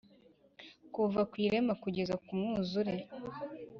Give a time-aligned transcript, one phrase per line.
[0.93, 2.93] Kuva ku irema kugeza ku mwuzure